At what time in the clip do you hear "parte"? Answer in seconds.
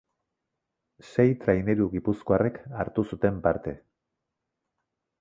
3.49-3.79